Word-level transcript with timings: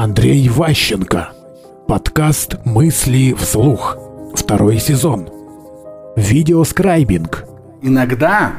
Андрей 0.00 0.48
Ващенко. 0.48 1.30
Подкаст 1.88 2.64
«Мысли 2.64 3.34
вслух». 3.36 3.98
Второй 4.32 4.78
сезон. 4.78 5.28
Видеоскрайбинг. 6.14 7.44
Иногда 7.82 8.52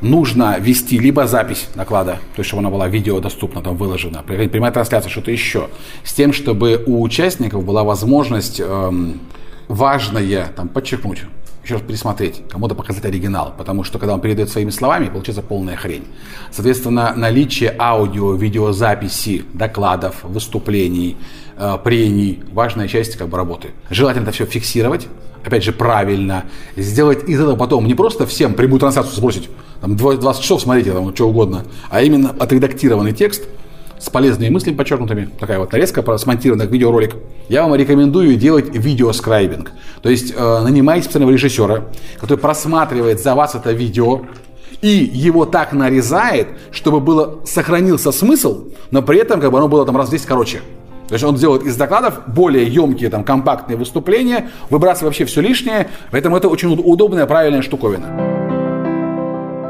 нужно 0.00 0.56
вести 0.58 0.98
либо 0.98 1.26
запись 1.26 1.68
доклада, 1.74 2.12
то 2.34 2.40
есть 2.40 2.48
чтобы 2.48 2.60
она 2.60 2.70
была 2.70 2.88
видео 2.88 3.20
доступна, 3.20 3.60
там 3.60 3.76
выложена, 3.76 4.22
прямая 4.22 4.72
трансляция, 4.72 5.10
что-то 5.10 5.30
еще, 5.30 5.68
с 6.02 6.14
тем, 6.14 6.32
чтобы 6.32 6.82
у 6.86 7.02
участников 7.02 7.62
была 7.62 7.84
возможность 7.84 8.58
эм, 8.58 9.20
важное 9.68 10.46
там, 10.56 10.68
подчеркнуть, 10.68 11.24
еще 11.66 11.74
раз 11.74 11.82
пересмотреть, 11.82 12.44
кому-то 12.48 12.76
показать 12.76 13.04
оригинал, 13.04 13.52
потому 13.58 13.82
что 13.82 13.98
когда 13.98 14.14
он 14.14 14.20
передает 14.20 14.50
своими 14.50 14.70
словами, 14.70 15.08
получается 15.08 15.42
полная 15.42 15.74
хрень. 15.74 16.04
Соответственно, 16.52 17.12
наличие 17.16 17.74
аудио, 17.76 18.34
видеозаписи, 18.34 19.44
докладов, 19.52 20.22
выступлений, 20.22 21.16
э, 21.56 21.76
прений, 21.82 22.40
важная 22.52 22.86
часть 22.86 23.16
как 23.16 23.28
бы 23.28 23.36
работы. 23.36 23.70
Желательно 23.90 24.22
это 24.22 24.32
все 24.32 24.46
фиксировать, 24.46 25.08
опять 25.44 25.64
же, 25.64 25.72
правильно, 25.72 26.44
сделать 26.76 27.28
из 27.28 27.40
этого 27.40 27.56
потом 27.56 27.86
не 27.86 27.94
просто 27.94 28.26
всем 28.26 28.54
прямую 28.54 28.78
трансляцию 28.78 29.16
сбросить, 29.16 29.50
там 29.80 29.96
20 29.96 30.42
часов 30.42 30.62
смотрите, 30.62 30.92
там 30.92 31.12
что 31.16 31.28
угодно, 31.28 31.64
а 31.90 32.00
именно 32.00 32.30
отредактированный 32.30 33.12
текст– 33.12 33.42
с 33.98 34.10
полезными 34.10 34.50
мыслями 34.50 34.76
подчеркнутыми, 34.76 35.28
такая 35.38 35.58
вот 35.58 35.72
нарезка 35.72 36.02
смонтированная 36.16 36.66
видеоролик, 36.66 37.16
я 37.48 37.62
вам 37.62 37.74
рекомендую 37.74 38.36
делать 38.36 38.74
видеоскрайбинг. 38.74 39.72
То 40.02 40.10
есть 40.10 40.34
э, 40.36 40.60
нанимайте 40.62 41.04
специального 41.04 41.32
режиссера, 41.32 41.84
который 42.20 42.38
просматривает 42.38 43.20
за 43.22 43.34
вас 43.34 43.54
это 43.54 43.72
видео, 43.72 44.22
и 44.82 44.88
его 44.88 45.46
так 45.46 45.72
нарезает, 45.72 46.48
чтобы 46.70 47.00
было, 47.00 47.40
сохранился 47.46 48.12
смысл, 48.12 48.66
но 48.90 49.02
при 49.02 49.18
этом 49.18 49.40
как 49.40 49.50
бы 49.50 49.58
оно 49.58 49.68
было 49.68 49.86
там 49.86 49.96
раз 49.96 50.10
10 50.10 50.26
короче. 50.26 50.60
То 51.08 51.14
есть 51.14 51.24
он 51.24 51.36
делает 51.36 51.62
из 51.62 51.76
докладов 51.76 52.22
более 52.26 52.66
емкие, 52.66 53.10
там, 53.10 53.22
компактные 53.22 53.76
выступления, 53.76 54.50
выбрасывая 54.70 55.10
вообще 55.10 55.24
все 55.24 55.40
лишнее, 55.40 55.88
поэтому 56.10 56.36
это 56.36 56.48
очень 56.48 56.68
удобная, 56.68 57.26
правильная 57.26 57.62
штуковина. 57.62 58.06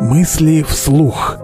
Мысли 0.00 0.62
вслух. 0.62 1.43